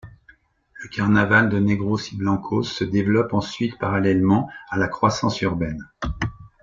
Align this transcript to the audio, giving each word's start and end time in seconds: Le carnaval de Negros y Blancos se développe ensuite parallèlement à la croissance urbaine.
Le 0.81 0.89
carnaval 0.89 1.47
de 1.49 1.59
Negros 1.59 2.11
y 2.11 2.15
Blancos 2.17 2.63
se 2.73 2.83
développe 2.83 3.33
ensuite 3.35 3.77
parallèlement 3.77 4.49
à 4.71 4.79
la 4.79 4.87
croissance 4.87 5.39
urbaine. 5.41 5.87